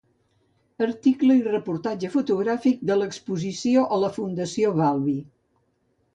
Article 0.85 1.35
i 1.39 1.43
reportatge 1.47 2.09
fotogràfic 2.13 2.81
de 2.91 2.99
l'exposició 3.03 3.85
a 3.95 4.01
la 4.07 4.11
Fundació 4.19 4.75
Valvi. 4.83 5.17